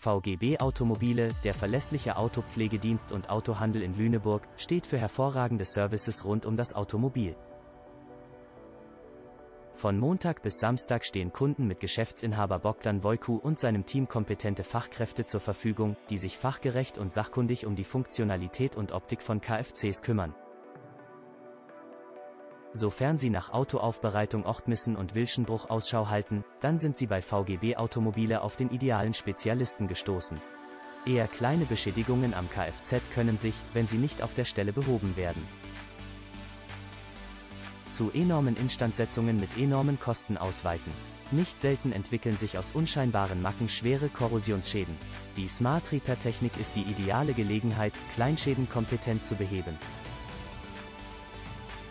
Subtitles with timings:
[0.00, 6.56] VGB Automobile, der verlässliche Autopflegedienst und Autohandel in Lüneburg, steht für hervorragende Services rund um
[6.56, 7.36] das Automobil.
[9.74, 15.26] Von Montag bis Samstag stehen Kunden mit Geschäftsinhaber Bogdan Wojku und seinem Team kompetente Fachkräfte
[15.26, 20.34] zur Verfügung, die sich fachgerecht und sachkundig um die Funktionalität und Optik von Kfcs kümmern.
[22.72, 28.42] Sofern Sie nach Autoaufbereitung Ochtmissen und Wilschenbruch Ausschau halten, dann sind Sie bei VGB Automobile
[28.42, 30.40] auf den idealen Spezialisten gestoßen.
[31.06, 35.42] Eher kleine Beschädigungen am Kfz können sich, wenn sie nicht auf der Stelle behoben werden,
[37.90, 40.92] zu enormen Instandsetzungen mit enormen Kosten ausweiten.
[41.32, 44.96] Nicht selten entwickeln sich aus unscheinbaren Macken schwere Korrosionsschäden.
[45.36, 49.76] Die Smart Repair Technik ist die ideale Gelegenheit, Kleinschäden kompetent zu beheben.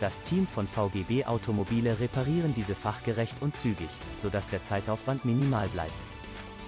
[0.00, 5.92] Das Team von VGB Automobile reparieren diese fachgerecht und zügig, sodass der Zeitaufwand minimal bleibt.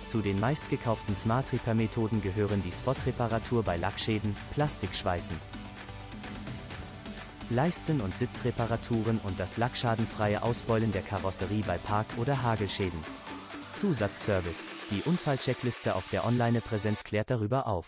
[0.04, 5.36] Zu den meistgekauften Smart Repair Methoden gehören die Spot-Reparatur bei Lackschäden, Plastikschweißen,
[7.48, 12.98] Leisten- und Sitzreparaturen und das lackschadenfreie Ausbeulen der Karosserie bei Park- oder Hagelschäden.
[13.72, 14.66] Zusatzservice.
[14.90, 17.86] Die Unfallcheckliste auf der Online-Präsenz klärt darüber auf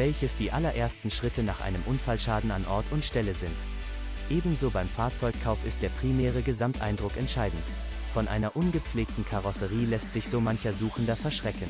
[0.00, 3.54] welches die allerersten Schritte nach einem Unfallschaden an Ort und Stelle sind.
[4.30, 7.62] Ebenso beim Fahrzeugkauf ist der primäre Gesamteindruck entscheidend.
[8.14, 11.68] Von einer ungepflegten Karosserie lässt sich so mancher Suchender verschrecken.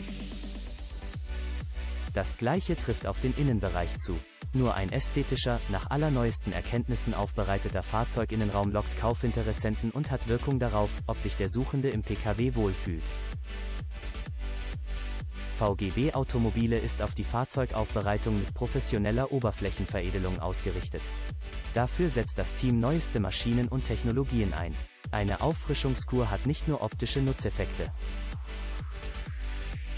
[2.15, 4.17] Das gleiche trifft auf den Innenbereich zu.
[4.53, 11.19] Nur ein ästhetischer, nach allerneuesten Erkenntnissen aufbereiteter Fahrzeuginnenraum lockt Kaufinteressenten und hat Wirkung darauf, ob
[11.19, 13.03] sich der Suchende im Pkw wohlfühlt.
[15.61, 21.03] VGB Automobile ist auf die Fahrzeugaufbereitung mit professioneller Oberflächenveredelung ausgerichtet.
[21.75, 24.75] Dafür setzt das Team neueste Maschinen und Technologien ein.
[25.11, 27.93] Eine Auffrischungskur hat nicht nur optische Nutzeffekte.